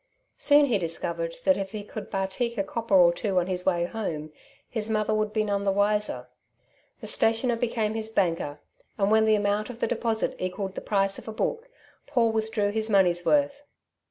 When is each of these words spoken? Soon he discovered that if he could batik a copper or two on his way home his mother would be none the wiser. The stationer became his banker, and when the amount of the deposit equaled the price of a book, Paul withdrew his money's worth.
Soon 0.39 0.65
he 0.65 0.79
discovered 0.79 1.35
that 1.43 1.57
if 1.57 1.73
he 1.73 1.83
could 1.83 2.09
batik 2.09 2.57
a 2.57 2.63
copper 2.63 2.95
or 2.95 3.13
two 3.13 3.37
on 3.39 3.45
his 3.45 3.67
way 3.67 3.85
home 3.85 4.33
his 4.67 4.89
mother 4.89 5.13
would 5.13 5.31
be 5.31 5.43
none 5.43 5.63
the 5.63 5.71
wiser. 5.71 6.27
The 7.01 7.05
stationer 7.05 7.55
became 7.55 7.93
his 7.93 8.09
banker, 8.09 8.61
and 8.97 9.11
when 9.11 9.25
the 9.25 9.35
amount 9.35 9.69
of 9.69 9.77
the 9.77 9.85
deposit 9.85 10.35
equaled 10.41 10.73
the 10.73 10.81
price 10.81 11.19
of 11.19 11.27
a 11.27 11.31
book, 11.31 11.69
Paul 12.07 12.31
withdrew 12.31 12.71
his 12.71 12.89
money's 12.89 13.23
worth. 13.27 13.61